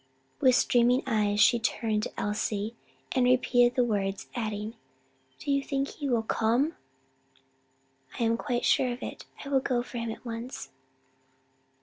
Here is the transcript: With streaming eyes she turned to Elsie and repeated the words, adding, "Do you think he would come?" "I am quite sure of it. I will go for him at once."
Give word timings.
With 0.39 0.55
streaming 0.55 1.03
eyes 1.05 1.39
she 1.39 1.59
turned 1.59 2.01
to 2.01 2.19
Elsie 2.19 2.75
and 3.11 3.23
repeated 3.25 3.75
the 3.75 3.83
words, 3.83 4.25
adding, 4.33 4.73
"Do 5.37 5.51
you 5.51 5.61
think 5.61 5.89
he 5.89 6.09
would 6.09 6.27
come?" 6.27 6.75
"I 8.19 8.23
am 8.23 8.35
quite 8.35 8.65
sure 8.65 8.91
of 8.91 9.03
it. 9.03 9.25
I 9.45 9.49
will 9.49 9.59
go 9.59 9.83
for 9.83 9.99
him 9.99 10.09
at 10.09 10.25
once." 10.25 10.71